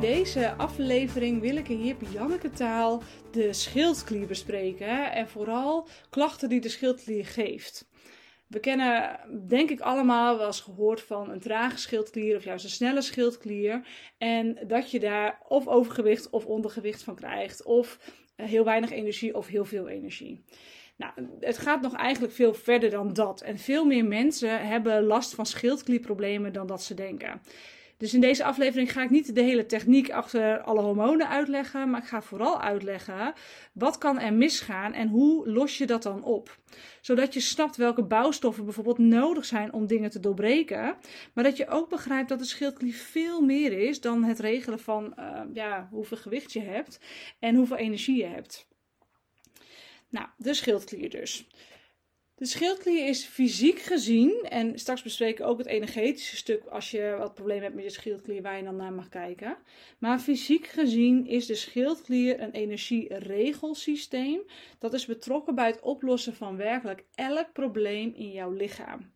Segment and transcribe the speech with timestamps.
[0.00, 6.48] In deze aflevering wil ik in Jip Janneke taal de schildklier bespreken en vooral klachten
[6.48, 7.88] die de schildklier geeft.
[8.46, 12.70] We kennen, denk ik, allemaal wel eens gehoord van een trage schildklier of juist een
[12.70, 13.86] snelle schildklier.
[14.18, 17.98] En dat je daar of overgewicht of ondergewicht van krijgt, of
[18.36, 20.44] heel weinig energie of heel veel energie.
[20.96, 23.40] Nou, het gaat nog eigenlijk veel verder dan dat.
[23.40, 27.40] En veel meer mensen hebben last van schildklierproblemen dan dat ze denken.
[28.00, 32.00] Dus in deze aflevering ga ik niet de hele techniek achter alle hormonen uitleggen, maar
[32.00, 33.32] ik ga vooral uitleggen
[33.72, 36.58] wat kan er misgaan en hoe los je dat dan op.
[37.00, 40.96] Zodat je snapt welke bouwstoffen bijvoorbeeld nodig zijn om dingen te doorbreken,
[41.34, 45.14] maar dat je ook begrijpt dat de schildklier veel meer is dan het regelen van
[45.18, 47.00] uh, ja, hoeveel gewicht je hebt
[47.38, 48.68] en hoeveel energie je hebt.
[50.08, 51.46] Nou, de schildklier dus.
[52.40, 57.14] De schildklier is fysiek gezien, en straks bespreken we ook het energetische stuk als je
[57.18, 59.56] wat problemen hebt met je schildklier, waar je dan naar mag kijken.
[59.98, 64.40] Maar fysiek gezien is de schildklier een energieregelsysteem
[64.78, 69.12] dat is betrokken bij het oplossen van werkelijk elk probleem in jouw lichaam.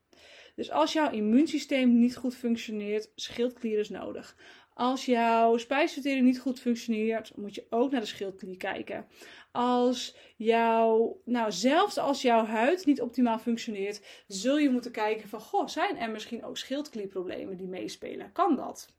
[0.55, 4.36] Dus als jouw immuunsysteem niet goed functioneert, schildklier is nodig.
[4.75, 9.06] Als jouw spijsvertering niet goed functioneert, moet je ook naar de schildklier kijken.
[9.53, 15.41] Als jouw, nou zelfs als jouw huid niet optimaal functioneert, zul je moeten kijken van,
[15.41, 18.33] goh, zijn er misschien ook schildklierproblemen die meespelen?
[18.33, 18.92] Kan dat?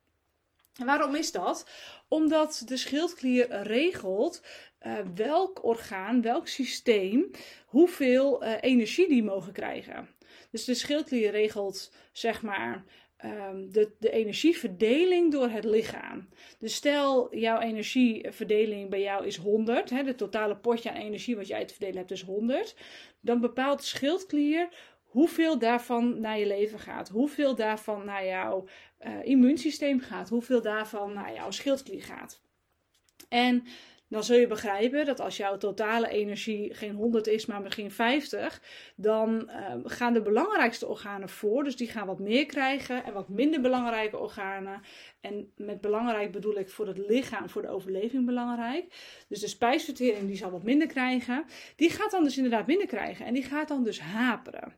[0.80, 1.70] En waarom is dat?
[2.08, 4.44] Omdat de schildklier regelt
[4.82, 7.32] uh, welk orgaan, welk systeem,
[7.66, 10.10] hoeveel uh, energie die mogen krijgen.
[10.52, 12.84] Dus de schildklier regelt, zeg maar,
[13.24, 16.30] um, de, de energieverdeling door het lichaam.
[16.60, 21.48] Dus stel, jouw energieverdeling bij jou is 100, hè, de totale potje aan energie wat
[21.48, 22.76] jij te verdelen hebt is 100,
[23.20, 24.70] dan bepaalt de schildklier
[25.04, 28.68] hoeveel daarvan naar je leven gaat, hoeveel daarvan naar jouw
[29.06, 32.42] uh, immuunsysteem gaat, hoeveel daarvan naar jouw schildklier gaat.
[33.30, 33.64] En
[34.08, 38.62] dan zul je begrijpen dat als jouw totale energie geen 100 is, maar misschien 50,
[38.96, 41.64] dan uh, gaan de belangrijkste organen voor.
[41.64, 44.82] Dus die gaan wat meer krijgen en wat minder belangrijke organen.
[45.22, 48.86] En met belangrijk bedoel ik voor het lichaam, voor de overleving belangrijk.
[49.28, 51.46] Dus de spijsvertering die zal wat minder krijgen.
[51.76, 54.74] Die gaat dan dus inderdaad minder krijgen en die gaat dan dus haperen.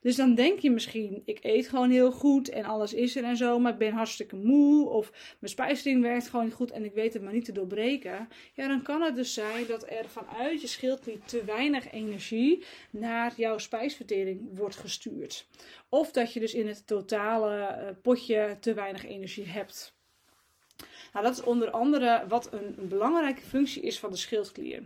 [0.00, 3.36] Dus dan denk je misschien, ik eet gewoon heel goed en alles is er en
[3.36, 6.94] zo, maar ik ben hartstikke moe of mijn spijsvertering werkt gewoon niet goed en ik
[6.94, 8.28] weet het maar niet te doorbreken.
[8.52, 13.32] Ja, dan kan het dus zijn dat er vanuit je schildklier te weinig energie naar
[13.36, 15.46] jouw spijsvertering wordt gestuurd.
[15.88, 19.98] Of dat je dus in het totale uh, potje te weinig energie hebt.
[21.12, 24.82] Nou, dat is onder andere wat een belangrijke functie is van de schildklier.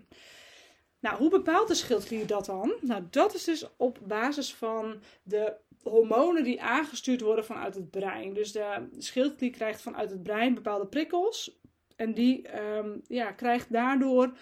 [1.05, 2.75] Nou, hoe bepaalt de schildklier dat dan?
[2.81, 8.35] Nou, dat is dus op basis van de hormonen die aangestuurd worden vanuit het brein.
[8.35, 11.61] Dus de schildklier krijgt vanuit het brein bepaalde prikkels.
[11.97, 14.33] En die um, ja, krijgt daardoor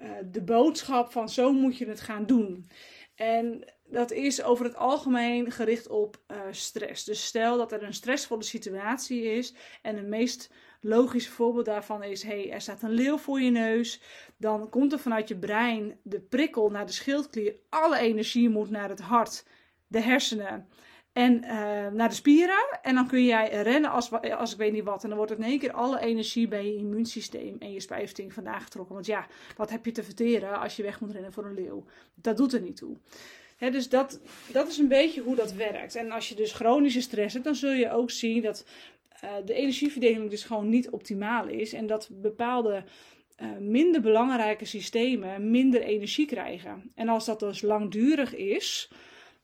[0.00, 2.68] uh, de boodschap van zo moet je het gaan doen.
[3.14, 7.04] En dat is over het algemeen gericht op uh, stress.
[7.04, 10.50] Dus stel dat er een stressvolle situatie is en de meest
[10.88, 14.00] logische voorbeeld daarvan is: hey, er staat een leeuw voor je neus.
[14.36, 17.54] Dan komt er vanuit je brein de prikkel naar de schildklier.
[17.68, 19.44] Alle energie moet naar het hart,
[19.86, 20.68] de hersenen
[21.12, 21.50] en uh,
[21.92, 22.78] naar de spieren.
[22.82, 25.02] En dan kun jij rennen als, als ik weet niet wat.
[25.02, 28.60] En dan wordt in één keer alle energie bij je immuunsysteem en je spijsvertering vandaan
[28.60, 28.94] getrokken.
[28.94, 29.26] Want ja,
[29.56, 31.84] wat heb je te verteren als je weg moet rennen voor een leeuw?
[32.14, 32.96] Dat doet er niet toe.
[33.58, 34.20] Dus dat,
[34.52, 35.94] dat is een beetje hoe dat werkt.
[35.94, 38.64] En als je dus chronische stress hebt, dan zul je ook zien dat
[39.24, 41.72] uh, de energieverdeling dus gewoon niet optimaal is.
[41.72, 42.84] En dat bepaalde
[43.42, 46.90] uh, minder belangrijke systemen minder energie krijgen.
[46.94, 48.90] En als dat dus langdurig is,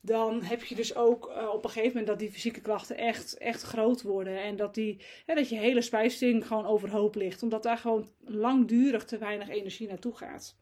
[0.01, 3.39] dan heb je dus ook uh, op een gegeven moment dat die fysieke klachten echt,
[3.39, 4.43] echt groot worden.
[4.43, 7.43] En dat, die, dat je hele spijsvertering gewoon overhoop ligt.
[7.43, 10.57] Omdat daar gewoon langdurig te weinig energie naartoe gaat.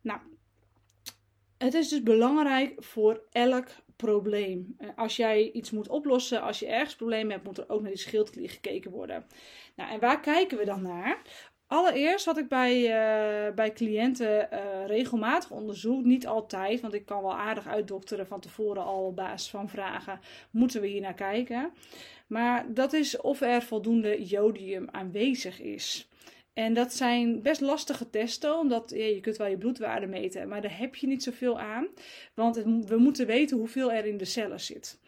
[0.00, 0.20] Nou,
[1.58, 3.68] het is dus belangrijk voor elk
[4.04, 4.74] probleem.
[4.78, 7.90] Eh, als jij iets moet oplossen, als je ergens problemen hebt, moet er ook naar
[7.90, 9.24] die schildklier gekeken worden.
[9.76, 11.22] Nou, en waar kijken we dan naar?
[11.66, 17.22] Allereerst wat ik bij, uh, bij cliënten uh, regelmatig onderzoek, niet altijd, want ik kan
[17.22, 20.20] wel aardig uitdokteren van tevoren al op basis van vragen,
[20.50, 21.72] moeten we hier naar kijken.
[22.26, 26.08] Maar dat is of er voldoende jodium aanwezig is.
[26.54, 30.78] En dat zijn best lastige testen, omdat je kunt wel je bloedwaarde meten, maar daar
[30.78, 31.86] heb je niet zoveel aan.
[32.34, 32.56] Want
[32.86, 35.00] we moeten weten hoeveel er in de cellen zit.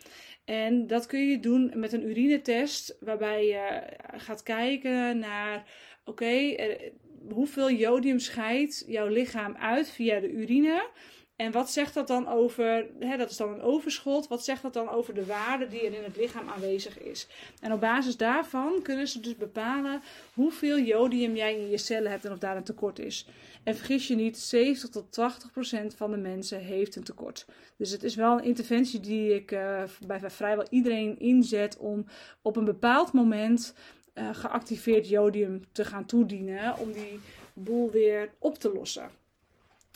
[0.44, 3.82] En dat kun je doen met een urinetest, waarbij je
[4.16, 5.64] gaat kijken naar,
[6.04, 6.92] oké, okay,
[7.32, 10.88] hoeveel jodium scheidt jouw lichaam uit via de urine.
[11.36, 14.72] En wat zegt dat dan over, hè, dat is dan een overschot, wat zegt dat
[14.72, 17.26] dan over de waarde die er in het lichaam aanwezig is?
[17.60, 20.02] En op basis daarvan kunnen ze dus bepalen
[20.34, 23.26] hoeveel jodium jij in je cellen hebt en of daar een tekort is.
[23.62, 27.46] En vergis je niet, 70 tot 80 procent van de mensen heeft een tekort.
[27.76, 32.06] Dus het is wel een interventie die ik uh, bij vrijwel iedereen inzet om
[32.42, 33.74] op een bepaald moment
[34.14, 37.20] uh, geactiveerd jodium te gaan toedienen om die
[37.52, 39.10] boel weer op te lossen.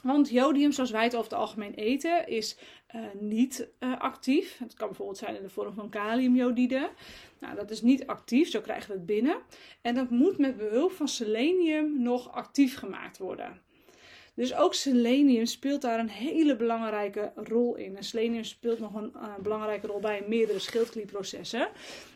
[0.03, 2.57] Want jodium, zoals wij het over het algemeen eten, is
[2.95, 4.59] uh, niet uh, actief.
[4.59, 6.91] Het kan bijvoorbeeld zijn in de vorm van kaliumjodide.
[7.39, 9.37] Nou, dat is niet actief, zo krijgen we het binnen.
[9.83, 13.61] En dat moet met behulp van selenium nog actief gemaakt worden.
[14.35, 17.97] Dus ook selenium speelt daar een hele belangrijke rol in.
[17.97, 21.69] En selenium speelt nog een uh, belangrijke rol bij meerdere schildklierprocessen.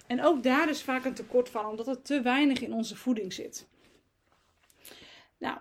[0.07, 3.33] En ook daar is vaak een tekort van, omdat er te weinig in onze voeding
[3.33, 3.67] zit.
[5.39, 5.59] Nou,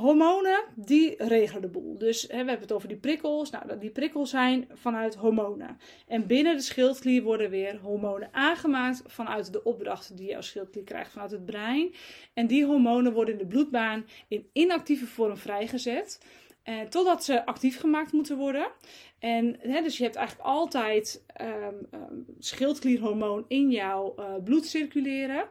[0.00, 1.98] hormonen, die regelen de boel.
[1.98, 3.50] Dus hè, we hebben het over die prikkels.
[3.50, 5.78] Nou, die prikkels zijn vanuit hormonen.
[6.06, 11.12] En binnen de schildklier worden weer hormonen aangemaakt vanuit de opdrachten die jouw schildklier krijgt
[11.12, 11.94] vanuit het brein.
[12.34, 16.20] En die hormonen worden in de bloedbaan in inactieve vorm vrijgezet.
[16.62, 18.70] Eh, totdat ze actief gemaakt moeten worden.
[19.18, 25.48] En, hè, dus je hebt eigenlijk altijd um, um, schildklierhormoon in jouw uh, bloed circuleren.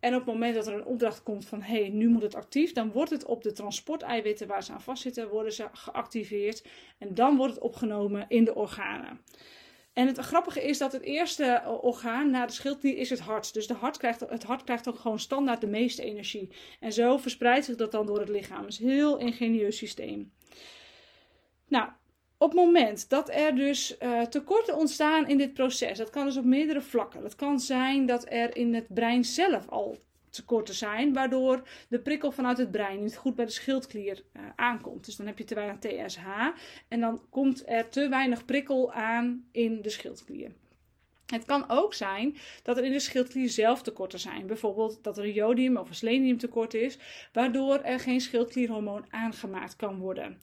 [0.00, 2.34] En op het moment dat er een opdracht komt van hé, hey, nu moet het
[2.34, 6.64] actief, dan wordt het op de transporteiwitten waar ze aan vastzitten, worden ze geactiveerd.
[6.98, 9.20] En dan wordt het opgenomen in de organen.
[9.92, 13.54] En het grappige is dat het eerste orgaan na de schildklier is het hart.
[13.54, 16.50] Dus de hart krijgt, het hart krijgt ook gewoon standaard de meeste energie.
[16.80, 18.66] En zo verspreidt zich dat dan door het lichaam.
[18.66, 20.32] Is een heel ingenieus systeem.
[21.68, 21.88] Nou,
[22.38, 26.36] op het moment dat er dus uh, tekorten ontstaan in dit proces, dat kan dus
[26.36, 27.22] op meerdere vlakken.
[27.22, 29.98] Het kan zijn dat er in het brein zelf al
[30.30, 35.04] tekorten zijn, waardoor de prikkel vanuit het brein niet goed bij de schildklier uh, aankomt.
[35.04, 36.26] Dus dan heb je te weinig TSH
[36.88, 40.52] en dan komt er te weinig prikkel aan in de schildklier.
[41.26, 44.46] Het kan ook zijn dat er in de schildklier zelf tekorten zijn.
[44.46, 46.98] Bijvoorbeeld dat er een jodium of een selenium tekort is,
[47.32, 50.38] waardoor er geen schildklierhormoon aangemaakt kan worden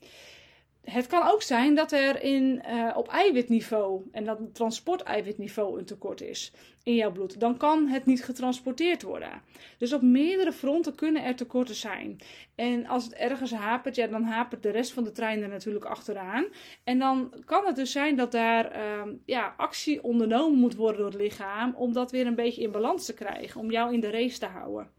[0.86, 6.22] het kan ook zijn dat er in, uh, op eiwitniveau en dat transporteiwitniveau een tekort
[6.22, 6.52] is
[6.84, 7.40] in jouw bloed.
[7.40, 9.42] Dan kan het niet getransporteerd worden.
[9.78, 12.18] Dus op meerdere fronten kunnen er tekorten zijn.
[12.56, 15.86] En als het ergens hapert, ja, dan hapert de rest van de trein er natuurlijk
[15.86, 16.46] achteraan.
[16.84, 21.12] En dan kan het dus zijn dat daar uh, ja, actie ondernomen moet worden door
[21.12, 24.10] het lichaam om dat weer een beetje in balans te krijgen, om jou in de
[24.10, 24.95] race te houden.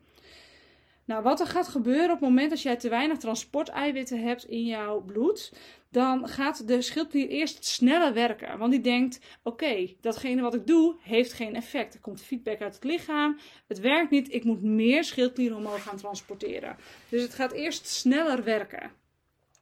[1.07, 4.65] Nou, wat er gaat gebeuren op het moment dat jij te weinig transporteiwitten hebt in
[4.65, 5.53] jouw bloed,
[5.91, 8.59] dan gaat de schildklier eerst sneller werken.
[8.59, 11.95] Want die denkt: oké, datgene wat ik doe heeft geen effect.
[11.95, 16.77] Er komt feedback uit het lichaam, het werkt niet, ik moet meer schildklierhormoon gaan transporteren.
[17.09, 18.91] Dus het gaat eerst sneller werken.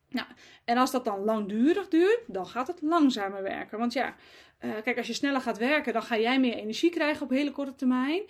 [0.08, 0.26] Nou,
[0.64, 3.78] en als dat dan langdurig duurt, dan gaat het langzamer werken.
[3.78, 4.14] Want ja,
[4.60, 7.50] uh, kijk, als je sneller gaat werken, dan ga jij meer energie krijgen op hele
[7.50, 8.22] korte termijn.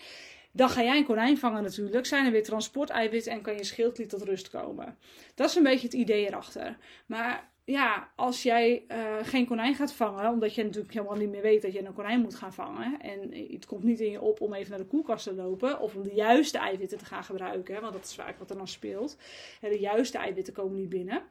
[0.56, 2.06] Dan ga jij een konijn vangen natuurlijk.
[2.06, 4.98] Zijn er weer transporteiwitten en kan je schildklier tot rust komen.
[5.34, 6.76] Dat is een beetje het idee erachter.
[7.06, 11.42] Maar ja, als jij uh, geen konijn gaat vangen, omdat je natuurlijk helemaal niet meer
[11.42, 13.00] weet dat je een konijn moet gaan vangen.
[13.00, 15.80] En het komt niet in je op om even naar de koelkast te lopen.
[15.80, 17.80] Of om de juiste eiwitten te gaan gebruiken.
[17.80, 19.16] Want dat is vaak wat er dan speelt.
[19.60, 21.22] de juiste eiwitten komen niet binnen.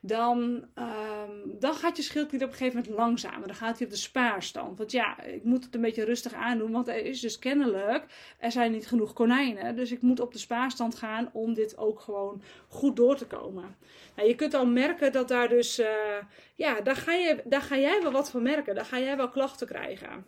[0.00, 0.40] Dan,
[0.74, 3.46] um, dan gaat je schildklier op een gegeven moment langzamer.
[3.46, 4.78] Dan gaat hij op de spaarstand.
[4.78, 6.70] Want ja, ik moet het een beetje rustig aandoen.
[6.70, 8.04] Want er is dus kennelijk,
[8.38, 9.76] er zijn niet genoeg konijnen.
[9.76, 13.76] Dus ik moet op de spaarstand gaan om dit ook gewoon goed door te komen.
[14.16, 16.16] Nou, je kunt al merken dat daar dus uh,
[16.54, 18.74] ja, daar ga, je, daar ga jij wel wat van merken.
[18.74, 20.26] Daar ga jij wel klachten krijgen.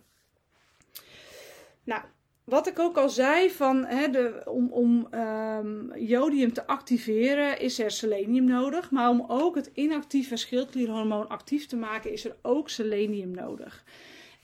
[1.83, 2.01] Nou,
[2.43, 7.79] wat ik ook al zei, van, hè, de, om, om um, jodium te activeren is
[7.79, 8.91] er selenium nodig.
[8.91, 13.83] Maar om ook het inactieve schildklierhormoon actief te maken is er ook selenium nodig.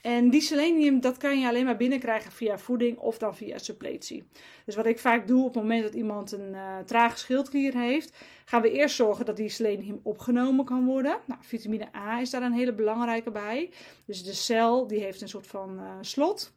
[0.01, 4.23] En die selenium, dat kan je alleen maar binnenkrijgen via voeding of dan via suppletie.
[4.65, 8.17] Dus wat ik vaak doe op het moment dat iemand een uh, trage schildklier heeft,
[8.45, 11.17] gaan we eerst zorgen dat die selenium opgenomen kan worden.
[11.25, 13.69] Nou, vitamine A is daar een hele belangrijke bij.
[14.05, 16.53] Dus de cel die heeft een soort van uh, slot.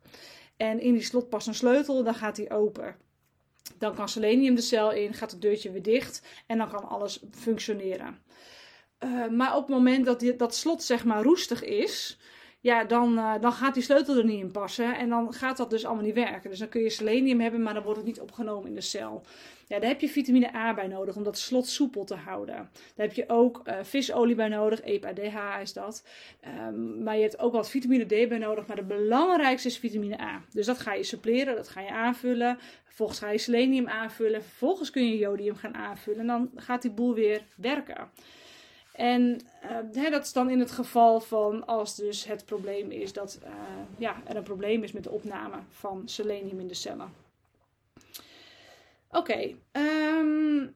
[0.57, 2.97] En in die slot past een sleutel, dan gaat die open.
[3.79, 7.25] Dan kan selenium de cel in, gaat het deurtje weer dicht en dan kan alles
[7.31, 8.19] functioneren.
[9.05, 12.19] Uh, maar op het moment dat die, dat slot zeg maar roestig is,
[12.63, 14.97] ja, dan, uh, dan gaat die sleutel er niet in passen.
[14.97, 16.51] En dan gaat dat dus allemaal niet werken.
[16.51, 19.23] Dus dan kun je selenium hebben, maar dan wordt het niet opgenomen in de cel.
[19.67, 22.55] Ja, daar heb je vitamine A bij nodig om dat slot soepel te houden.
[22.95, 26.07] Daar heb je ook uh, visolie bij nodig, EPA-DH is dat.
[26.69, 30.21] Um, maar je hebt ook wat vitamine D bij nodig, maar het belangrijkste is vitamine
[30.21, 30.43] A.
[30.51, 32.59] Dus dat ga je suppleren, dat ga je aanvullen.
[32.85, 34.43] Vervolgens ga je selenium aanvullen.
[34.43, 38.11] Vervolgens kun je jodium gaan aanvullen en dan gaat die boel weer werken.
[39.03, 39.41] En
[39.95, 43.51] uh, dat is dan in het geval van als dus het probleem is dat uh,
[43.99, 47.13] ja, er een probleem is met de opname van selenium in de cellen.
[49.11, 50.75] Oké, um,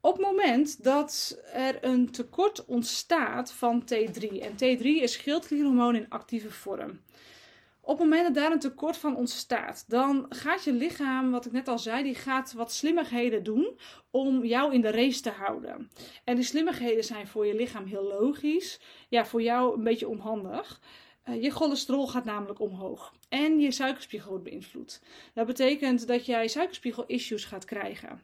[0.00, 6.08] op het moment dat er een tekort ontstaat van T3, en T3 is schildklierhormoon in
[6.08, 7.00] actieve vorm.
[7.84, 11.52] Op het moment dat daar een tekort van ontstaat, dan gaat je lichaam, wat ik
[11.52, 13.78] net al zei, die gaat wat slimmigheden doen
[14.10, 15.90] om jou in de race te houden.
[16.24, 20.80] En die slimmigheden zijn voor je lichaam heel logisch, ja, voor jou een beetje onhandig.
[21.28, 25.02] Uh, je cholesterol gaat namelijk omhoog en je suikerspiegel wordt beïnvloed.
[25.34, 28.22] Dat betekent dat jij suikerspiegel-issues gaat krijgen.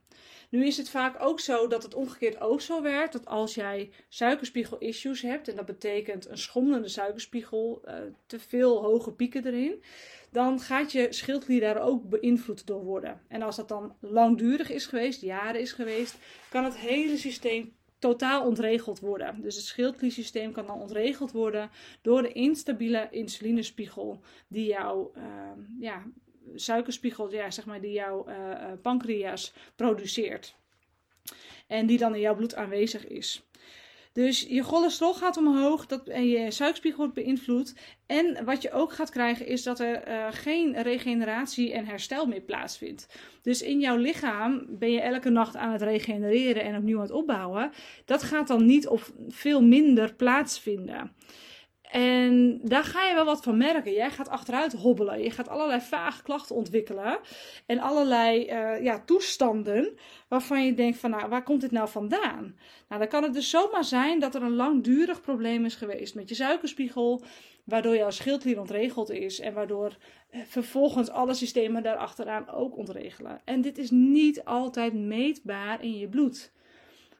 [0.49, 3.13] Nu is het vaak ook zo dat het omgekeerd ook zo werkt.
[3.13, 7.95] Dat als jij suikerspiegel-issues hebt, en dat betekent een schommelende suikerspiegel, uh,
[8.27, 9.83] te veel hoge pieken erin,
[10.31, 13.21] dan gaat je schildklier daar ook beïnvloed door worden.
[13.29, 16.17] En als dat dan langdurig is geweest, jaren is geweest,
[16.51, 19.41] kan het hele systeem totaal ontregeld worden.
[19.41, 21.71] Dus het schildkliersysteem kan dan ontregeld worden
[22.03, 25.23] door de instabiele insulinespiegel die jouw uh,
[25.81, 26.03] ja,
[26.55, 28.35] suikerspiegel, ja, zeg maar, die jouw uh,
[28.83, 30.57] pancreas produceert.
[31.67, 33.43] En die dan in jouw bloed aanwezig is.
[34.13, 37.75] Dus je cholesterol gaat omhoog dat, en je suikerspiegel wordt beïnvloed.
[38.07, 42.41] En wat je ook gaat krijgen is dat er uh, geen regeneratie en herstel meer
[42.41, 43.07] plaatsvindt.
[43.43, 47.11] Dus in jouw lichaam ben je elke nacht aan het regenereren en opnieuw aan het
[47.11, 47.71] opbouwen.
[48.05, 51.13] Dat gaat dan niet of veel minder plaatsvinden.
[51.91, 53.93] En daar ga je wel wat van merken.
[53.93, 55.23] Jij gaat achteruit hobbelen.
[55.23, 57.19] Je gaat allerlei vage klachten ontwikkelen.
[57.67, 62.57] En allerlei uh, ja, toestanden waarvan je denkt van nou, waar komt dit nou vandaan?
[62.89, 66.29] Nou, dan kan het dus zomaar zijn dat er een langdurig probleem is geweest met
[66.29, 67.23] je suikerspiegel.
[67.65, 69.41] Waardoor jouw schildklier ontregeld is.
[69.41, 69.97] En waardoor
[70.31, 73.41] uh, vervolgens alle systemen daarachteraan ook ontregelen.
[73.45, 76.53] En dit is niet altijd meetbaar in je bloed.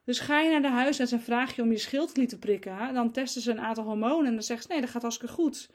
[0.09, 3.13] Dus ga je naar de huisarts en vraag je om je schildklier te prikken, dan
[3.13, 5.71] testen ze een aantal hormonen en dan zeggen ze nee, dat gaat hartstikke goed.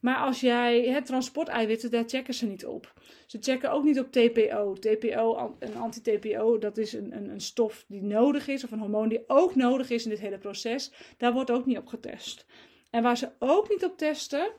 [0.00, 2.92] Maar als jij het transporteiwitten, daar checken ze niet op.
[3.26, 4.72] Ze checken ook niet op TPO.
[4.72, 9.08] TPO, een anti-TPO, dat is een, een, een stof die nodig is, of een hormoon
[9.08, 10.92] die ook nodig is in dit hele proces.
[11.16, 12.46] Daar wordt ook niet op getest.
[12.90, 14.52] En waar ze ook niet op testen,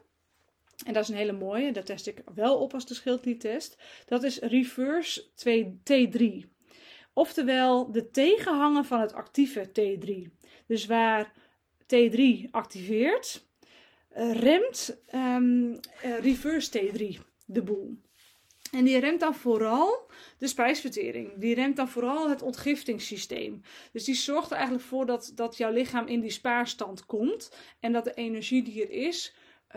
[0.85, 4.24] en dat is een hele mooie, daar test ik wel op als de schildkliertest, dat
[4.24, 5.24] is reverse
[5.83, 6.54] T3.
[7.17, 10.31] Oftewel de tegenhanger van het actieve T3.
[10.67, 11.31] Dus waar
[11.84, 13.45] T3 activeert,
[14.10, 17.98] eh, remt um, reverse T3 de boel.
[18.72, 21.34] En die remt dan vooral de spijsvertering.
[21.38, 23.62] Die remt dan vooral het ontgiftingssysteem.
[23.91, 27.51] Dus die zorgt er eigenlijk voor dat, dat jouw lichaam in die spaarstand komt.
[27.79, 29.36] En dat de energie die er is,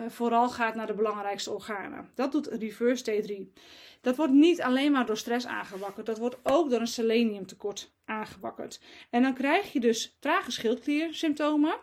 [0.09, 2.11] vooral gaat naar de belangrijkste organen.
[2.15, 3.61] Dat doet reverse T3.
[4.01, 8.81] Dat wordt niet alleen maar door stress aangewakkerd, dat wordt ook door een seleniumtekort aangewakkerd.
[9.11, 11.77] En dan krijg je dus trage schildkliersymptomen,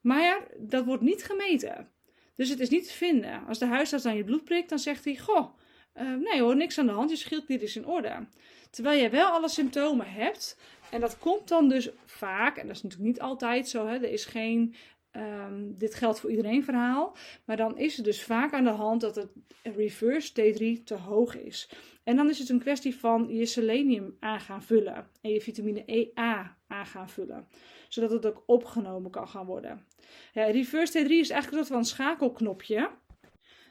[0.00, 1.88] maar dat wordt niet gemeten.
[2.36, 3.46] Dus het is niet te vinden.
[3.46, 5.58] Als de huisarts aan je bloed prikt, dan zegt hij: Goh,
[5.94, 8.26] uh, nee hoor, niks aan de hand, je schildklier is in orde.
[8.70, 10.58] Terwijl je wel alle symptomen hebt.
[10.90, 14.10] En dat komt dan dus vaak, en dat is natuurlijk niet altijd zo, hè, er
[14.12, 14.74] is geen
[15.12, 17.16] Um, dit geldt voor iedereen verhaal.
[17.44, 19.30] Maar dan is het dus vaak aan de hand dat het
[19.62, 21.70] reverse T3 te hoog is.
[22.04, 25.10] En dan is het een kwestie van je selenium aan gaan vullen.
[25.20, 27.48] En je vitamine EA aan gaan vullen.
[27.88, 29.86] Zodat het ook opgenomen kan gaan worden.
[30.32, 32.90] Ja, reverse T3 is eigenlijk een soort van schakelknopje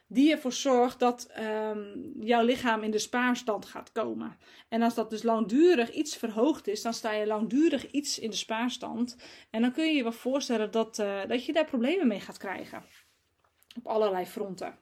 [0.07, 4.37] die ervoor zorgt dat um, jouw lichaam in de spaarstand gaat komen.
[4.69, 8.35] En als dat dus langdurig iets verhoogd is, dan sta je langdurig iets in de
[8.35, 9.17] spaarstand.
[9.49, 12.37] En dan kun je je wel voorstellen dat, uh, dat je daar problemen mee gaat
[12.37, 12.83] krijgen.
[13.77, 14.77] Op allerlei fronten.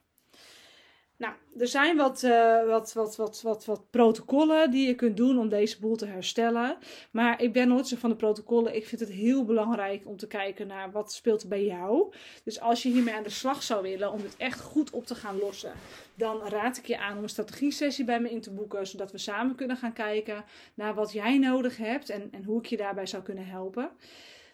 [1.18, 5.38] Nou, er zijn wat, uh, wat, wat, wat, wat, wat protocollen die je kunt doen
[5.38, 6.78] om deze boel te herstellen.
[7.12, 8.76] Maar ik ben nooit zo van de protocollen.
[8.76, 12.14] Ik vind het heel belangrijk om te kijken naar wat speelt bij jou.
[12.44, 15.16] Dus als je hiermee aan de slag zou willen om het echt goed op te
[15.16, 15.74] gaan lossen,
[16.16, 19.18] dan raad ik je aan om een strategie-sessie bij me in te boeken, zodat we
[19.18, 23.06] samen kunnen gaan kijken naar wat jij nodig hebt en, en hoe ik je daarbij
[23.06, 23.90] zou kunnen helpen.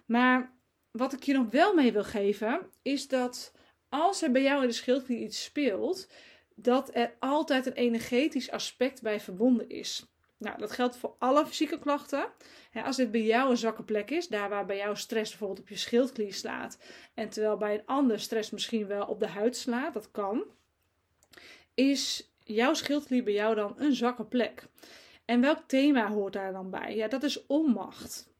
[0.05, 0.53] Maar
[0.91, 3.53] wat ik je nog wel mee wil geven, is dat
[3.89, 6.07] als er bij jou in de schildklier iets speelt
[6.55, 10.05] dat er altijd een energetisch aspect bij verbonden is.
[10.37, 12.29] Nou, dat geldt voor alle fysieke klachten.
[12.73, 15.69] als dit bij jou een zwakke plek is, daar waar bij jou stress bijvoorbeeld op
[15.69, 16.77] je schildklier slaat,
[17.13, 20.43] en terwijl bij een ander stress misschien wel op de huid slaat, dat kan,
[21.73, 24.67] is jouw schildklier bij jou dan een zwakke plek.
[25.25, 26.95] En welk thema hoort daar dan bij?
[26.95, 28.33] Ja, dat is onmacht.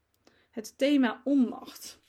[0.50, 2.01] Het thema onmacht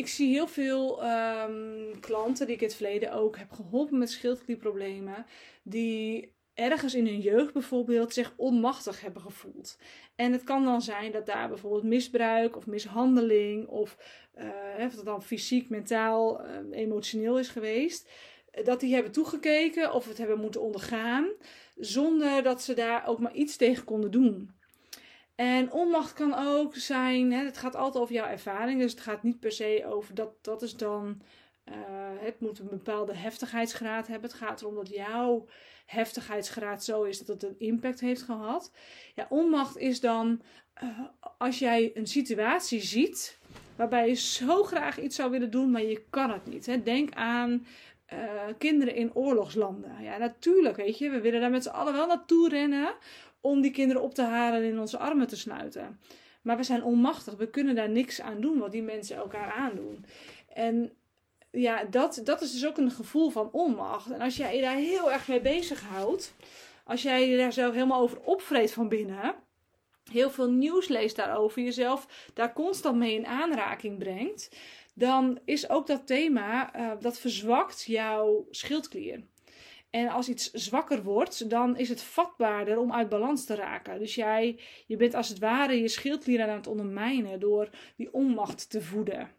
[0.00, 4.10] ik zie heel veel um, klanten die ik in het verleden ook heb geholpen met
[4.10, 5.26] schildklierproblemen,
[5.62, 9.78] die ergens in hun jeugd bijvoorbeeld zich onmachtig hebben gevoeld.
[10.16, 13.96] En het kan dan zijn dat daar bijvoorbeeld misbruik of mishandeling of
[14.78, 18.10] uh, of dat dan fysiek, mentaal, uh, emotioneel is geweest,
[18.64, 21.28] dat die hebben toegekeken of het hebben moeten ondergaan,
[21.76, 24.59] zonder dat ze daar ook maar iets tegen konden doen.
[25.40, 29.22] En onmacht kan ook zijn, hè, het gaat altijd over jouw ervaring, dus het gaat
[29.22, 31.22] niet per se over dat, dat is dan,
[31.64, 31.74] uh,
[32.18, 34.30] het moet een bepaalde heftigheidsgraad hebben.
[34.30, 35.46] Het gaat erom dat jouw
[35.86, 38.72] heftigheidsgraad zo is dat het een impact heeft gehad.
[39.14, 40.42] Ja, onmacht is dan
[40.82, 41.00] uh,
[41.38, 43.38] als jij een situatie ziet
[43.76, 46.66] waarbij je zo graag iets zou willen doen, maar je kan het niet.
[46.66, 46.82] Hè?
[46.82, 47.66] Denk aan
[48.12, 48.18] uh,
[48.58, 50.02] kinderen in oorlogslanden.
[50.02, 52.94] Ja, natuurlijk, weet je, we willen daar met z'n allen wel naartoe rennen
[53.40, 56.00] om die kinderen op te halen en in onze armen te sluiten.
[56.42, 60.04] Maar we zijn onmachtig, we kunnen daar niks aan doen wat die mensen elkaar aandoen.
[60.48, 60.92] En
[61.50, 64.10] ja, dat, dat is dus ook een gevoel van onmacht.
[64.10, 66.34] En als jij je daar heel erg mee bezighoudt,
[66.84, 69.34] als jij je daar zelf helemaal over opvreet van binnen,
[70.12, 74.56] heel veel nieuws leest daarover, jezelf daar constant mee in aanraking brengt,
[74.94, 79.22] dan is ook dat thema, uh, dat verzwakt jouw schildklier.
[79.90, 83.98] En als iets zwakker wordt, dan is het vatbaarder om uit balans te raken.
[83.98, 88.70] Dus jij je bent als het ware je schildklier aan het ondermijnen door die onmacht
[88.70, 89.30] te voeden.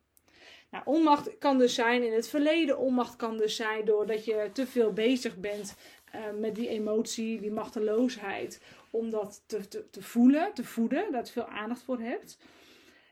[0.71, 2.77] Nou, onmacht kan dus zijn in het verleden.
[2.77, 5.75] Onmacht kan dus zijn doordat je te veel bezig bent
[6.15, 8.61] uh, met die emotie, die machteloosheid.
[8.89, 12.37] Om dat te, te, voelen, te voeden, dat je veel aandacht voor hebt.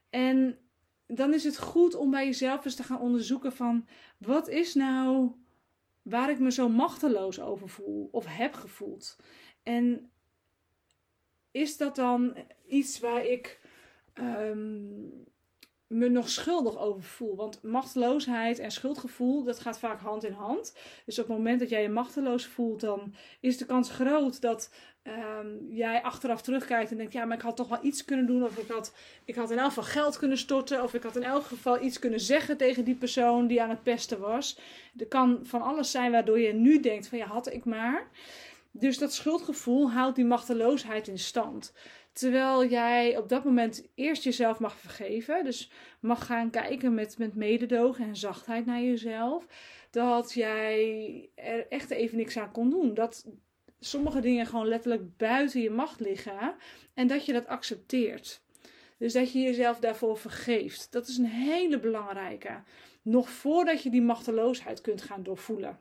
[0.10, 0.58] En
[1.08, 3.88] dan is het goed om bij jezelf eens te gaan onderzoeken van...
[4.18, 5.32] Wat is nou
[6.10, 9.18] waar ik me zo machteloos over voel of heb gevoeld?
[9.64, 10.12] En
[11.52, 12.36] is dat dan
[12.68, 13.60] iets waar ik
[14.14, 15.28] um,
[15.90, 17.36] me nog schuldig over voel.
[17.36, 20.76] Want machteloosheid en schuldgevoel, dat gaat vaak hand in hand.
[21.06, 24.72] Dus op het moment dat jij je machteloos voelt, dan is de kans groot dat
[25.04, 28.44] um, jij achteraf terugkijkt en denkt: ja, maar ik had toch wel iets kunnen doen.
[28.44, 28.94] Of ik had,
[29.26, 30.84] ik had in elk geval geld kunnen storten.
[30.84, 33.84] Of ik had in elk geval iets kunnen zeggen tegen die persoon die aan het
[33.84, 34.60] pesten was.
[34.98, 38.08] Er kan van alles zijn waardoor je nu denkt: van ja, had ik maar.
[38.72, 41.74] Dus dat schuldgevoel houdt die machteloosheid in stand.
[42.20, 45.44] Terwijl jij op dat moment eerst jezelf mag vergeven.
[45.44, 49.46] Dus mag gaan kijken met, met mededogen en zachtheid naar jezelf.
[49.90, 52.94] Dat jij er echt even niks aan kon doen.
[52.94, 53.26] Dat
[53.80, 56.56] sommige dingen gewoon letterlijk buiten je macht liggen.
[56.94, 58.42] En dat je dat accepteert.
[58.98, 60.92] Dus dat je jezelf daarvoor vergeeft.
[60.92, 62.64] Dat is een hele belangrijke.
[63.02, 65.80] Nog voordat je die machteloosheid kunt gaan doorvoelen.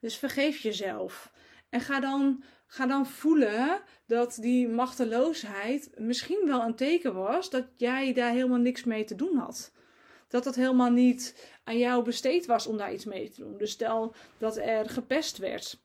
[0.00, 1.32] Dus vergeef jezelf.
[1.68, 7.64] En ga dan ga dan voelen dat die machteloosheid misschien wel een teken was dat
[7.76, 9.72] jij daar helemaal niks mee te doen had.
[10.28, 13.58] Dat het helemaal niet aan jou besteed was om daar iets mee te doen.
[13.58, 15.78] Dus stel dat er gepest werd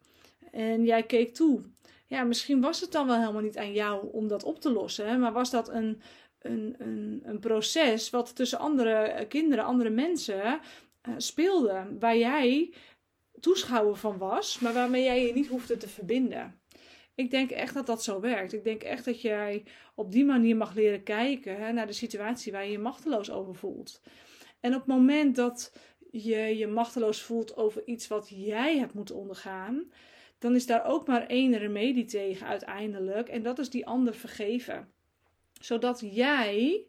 [0.51, 1.61] en jij keek toe.
[2.05, 5.19] Ja, misschien was het dan wel helemaal niet aan jou om dat op te lossen,
[5.19, 6.01] maar was dat een,
[6.39, 12.73] een, een, een proces wat tussen andere kinderen, andere mensen uh, speelde, waar jij
[13.39, 16.59] toeschouwer van was, maar waarmee jij je niet hoefde te verbinden.
[17.17, 18.53] Ik denk echt dat dat zo werkt.
[18.53, 19.63] Ik denk echt dat jij
[19.95, 23.55] op die manier mag leren kijken hè, naar de situatie waar je je machteloos over
[23.55, 24.01] voelt.
[24.59, 25.77] En op het moment dat
[26.11, 29.91] je je machteloos voelt over iets wat jij hebt moeten ondergaan,
[30.39, 33.29] dan is daar ook maar één remedie tegen uiteindelijk.
[33.29, 34.91] En dat is die ander vergeven.
[35.61, 36.85] Zodat jij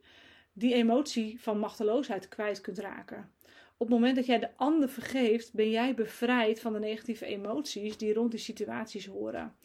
[0.52, 3.32] die emotie van machteloosheid kwijt kunt raken.
[3.76, 7.96] Op het moment dat jij de ander vergeeft, ben jij bevrijd van de negatieve emoties
[7.96, 9.56] die rond die situaties horen.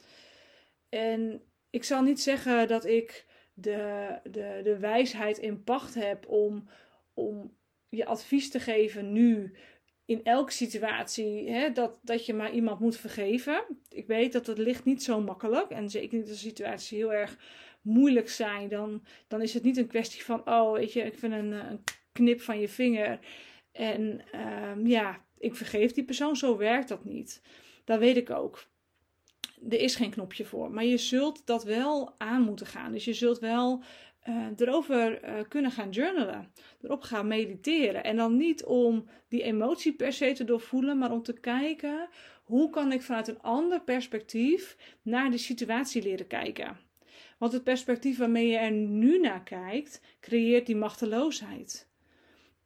[0.93, 6.69] En ik zal niet zeggen dat ik de, de, de wijsheid in pacht heb om,
[7.13, 7.57] om
[7.89, 9.55] je advies te geven nu
[10.05, 13.65] in elke situatie hè, dat, dat je maar iemand moet vergeven.
[13.89, 15.69] Ik weet dat het ligt niet zo makkelijk.
[15.69, 17.37] En zeker niet als de situatie heel erg
[17.81, 18.69] moeilijk zijn.
[18.69, 21.83] Dan, dan is het niet een kwestie van, oh weet je, ik vind een, een
[22.11, 23.19] knip van je vinger.
[23.71, 24.21] En
[24.71, 26.35] um, ja, ik vergeef die persoon.
[26.35, 27.41] Zo werkt dat niet.
[27.83, 28.71] Dat weet ik ook
[29.69, 30.71] er is geen knopje voor.
[30.71, 32.91] Maar je zult dat wel aan moeten gaan.
[32.91, 33.83] Dus je zult wel
[34.29, 36.51] uh, erover uh, kunnen gaan journalen.
[36.81, 38.03] Erop gaan mediteren.
[38.03, 42.09] En dan niet om die emotie per se te doorvoelen, maar om te kijken
[42.43, 46.77] hoe kan ik vanuit een ander perspectief naar de situatie leren kijken.
[47.37, 51.91] Want het perspectief waarmee je er nu naar kijkt, creëert die machteloosheid.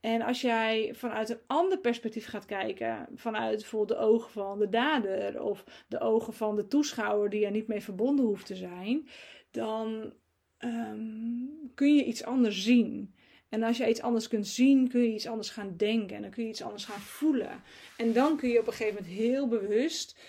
[0.08, 4.70] En als jij vanuit een ander perspectief gaat kijken, vanuit bijvoorbeeld de ogen van de
[4.70, 9.08] dader of de ogen van de toeschouwer die er niet mee verbonden hoeft te zijn,
[9.52, 10.14] dan
[10.60, 13.16] um, kun je iets anders zien.
[13.50, 16.32] En als je iets anders kunt zien, kun je iets anders gaan denken en dan
[16.32, 17.62] kun je iets anders gaan voelen.
[17.98, 20.20] En dan kun je op een gegeven moment heel bewust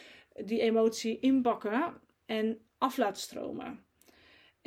[0.44, 3.84] die emotie inpakken en af laten stromen.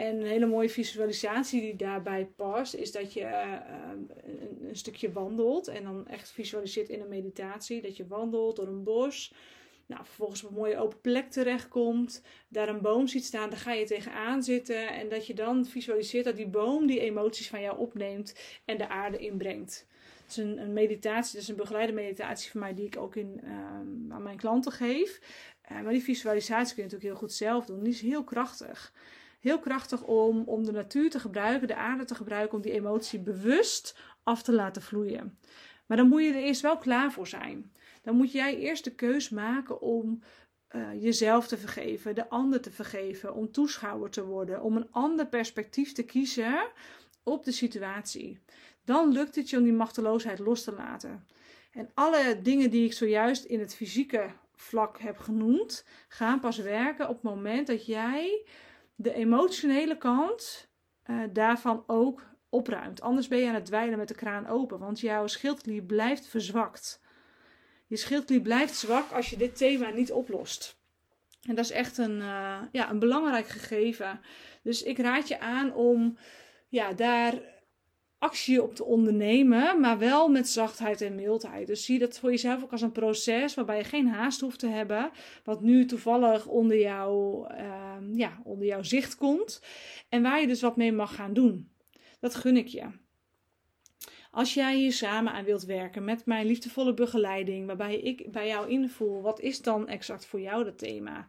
[0.01, 5.11] En een hele mooie visualisatie die daarbij past, is dat je uh, een, een, stukje
[5.11, 7.81] wandelt en dan echt visualiseert in een meditatie.
[7.81, 9.33] Dat je wandelt door een bos,
[9.85, 13.73] nou, vervolgens op een mooie open plek terechtkomt, daar een boom ziet staan, daar ga
[13.73, 17.77] je tegenaan zitten en dat je dan visualiseert dat die boom die emoties van jou
[17.77, 18.35] opneemt
[18.65, 19.87] en de aarde inbrengt.
[20.21, 23.15] Het is een, een meditatie, dat is een begeleide meditatie van mij die ik ook
[23.15, 23.51] in, uh,
[24.09, 25.21] aan mijn klanten geef.
[25.69, 27.83] Maar die visualisatie kun je natuurlijk heel goed zelf doen.
[27.83, 28.93] Die is heel krachtig
[29.41, 33.19] heel krachtig om, om de natuur te gebruiken, de aarde te gebruiken, om die emotie
[33.19, 35.37] bewust af te laten vloeien.
[35.85, 37.71] Maar dan moet je er eerst wel klaar voor zijn.
[38.01, 40.21] Dan moet jij eerst de keus maken om
[40.75, 45.27] uh, jezelf te vergeven, de ander te vergeven, om toeschouwer te worden, om een ander
[45.27, 46.71] perspectief te kiezen
[47.23, 48.39] op de situatie.
[48.85, 51.25] Dan lukt het je om die machteloosheid los te laten.
[51.71, 57.09] En alle dingen die ik zojuist in het fysieke vlak heb genoemd, gaan pas werken
[57.09, 58.45] op het moment dat jij
[59.01, 60.69] de emotionele kant
[61.05, 63.01] uh, daarvan ook opruimt.
[63.01, 67.01] Anders ben je aan het dweilen met de kraan open, want jouw schildklier blijft verzwakt.
[67.87, 70.79] Je schildklier blijft zwak als je dit thema niet oplost.
[71.41, 74.21] En dat is echt een, uh, ja, een belangrijk gegeven.
[74.63, 76.17] Dus ik raad je aan om
[76.67, 77.41] ja, daar
[78.21, 81.67] actie op te ondernemen, maar wel met zachtheid en mildheid.
[81.67, 84.67] Dus zie dat voor jezelf ook als een proces waarbij je geen haast hoeft te
[84.67, 85.11] hebben,
[85.43, 89.61] wat nu toevallig onder, jou, uh, ja, onder jouw zicht komt
[90.09, 91.69] en waar je dus wat mee mag gaan doen.
[92.19, 92.87] Dat gun ik je.
[94.31, 98.69] Als jij hier samen aan wilt werken met mijn liefdevolle begeleiding, waarbij ik bij jou
[98.69, 101.27] invoel, wat is dan exact voor jou dat thema?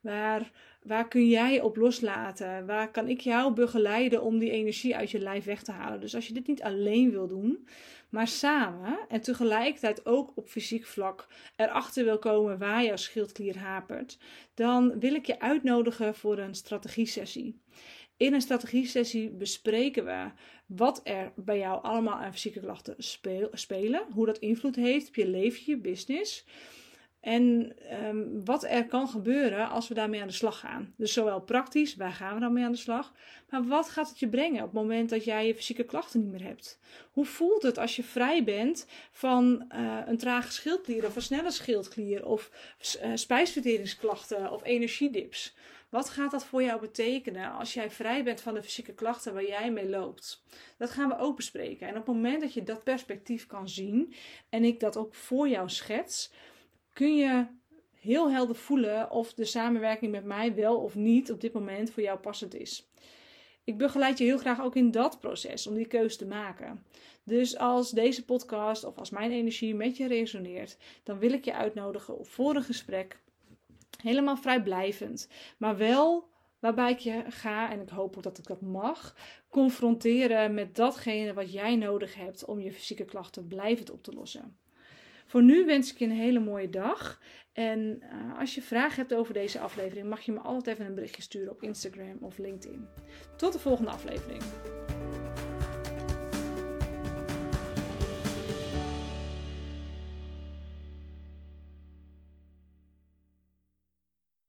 [0.00, 0.52] Waar,
[0.82, 2.66] waar kun jij op loslaten?
[2.66, 6.00] Waar kan ik jou begeleiden om die energie uit je lijf weg te halen?
[6.00, 7.68] Dus als je dit niet alleen wil doen,
[8.08, 14.18] maar samen en tegelijkertijd ook op fysiek vlak erachter wil komen waar jouw schildklier hapert,
[14.54, 17.60] dan wil ik je uitnodigen voor een strategie-sessie.
[18.16, 20.30] In een strategie-sessie bespreken we
[20.66, 22.94] wat er bij jou allemaal aan fysieke klachten
[23.52, 26.44] spelen, hoe dat invloed heeft op je leven, je business.
[27.22, 27.72] En
[28.04, 30.94] um, wat er kan gebeuren als we daarmee aan de slag gaan.
[30.96, 33.12] Dus zowel praktisch, waar gaan we dan mee aan de slag?
[33.50, 36.30] Maar wat gaat het je brengen op het moment dat jij je fysieke klachten niet
[36.30, 36.78] meer hebt?
[37.12, 41.50] Hoe voelt het als je vrij bent van uh, een trage schildklier of een snelle
[41.50, 42.50] schildklier of
[43.04, 45.54] uh, spijsverteringsklachten of energiedips?
[45.88, 49.46] Wat gaat dat voor jou betekenen als jij vrij bent van de fysieke klachten waar
[49.46, 50.44] jij mee loopt?
[50.78, 51.86] Dat gaan we ook bespreken.
[51.86, 54.14] En op het moment dat je dat perspectief kan zien
[54.48, 56.30] en ik dat ook voor jou schets,
[56.92, 57.46] kun je
[57.92, 62.02] heel helder voelen of de samenwerking met mij wel of niet op dit moment voor
[62.02, 62.90] jou passend is.
[63.64, 66.84] Ik begeleid je heel graag ook in dat proces om die keuze te maken.
[67.24, 71.54] Dus als deze podcast of als mijn energie met je resoneert, dan wil ik je
[71.54, 73.20] uitnodigen voor een gesprek.
[74.02, 75.28] Helemaal vrijblijvend,
[75.58, 79.16] maar wel waarbij ik je ga, en ik hoop ook dat ik dat mag,
[79.48, 84.56] confronteren met datgene wat jij nodig hebt om je fysieke klachten blijvend op te lossen.
[85.32, 87.20] Voor nu wens ik je een hele mooie dag.
[87.52, 90.94] En uh, als je vragen hebt over deze aflevering, mag je me altijd even een
[90.94, 92.88] berichtje sturen op Instagram of LinkedIn.
[93.36, 94.42] Tot de volgende aflevering.